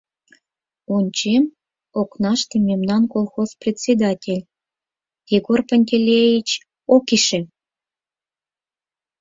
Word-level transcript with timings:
Ончем: 0.95 1.43
окнаште— 2.01 2.55
мемнан 2.67 3.03
колхоз 3.13 3.49
председатель, 3.61 4.43
Егор 5.37 5.59
Пантелеич 5.69 6.49
Окишев! 6.95 7.47